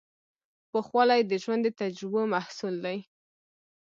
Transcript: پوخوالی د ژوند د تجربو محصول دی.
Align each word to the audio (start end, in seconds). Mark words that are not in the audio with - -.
پوخوالی 0.71 1.21
د 1.25 1.31
ژوند 1.43 1.61
د 1.65 1.69
تجربو 1.81 2.21
محصول 2.33 2.75
دی. 2.85 2.97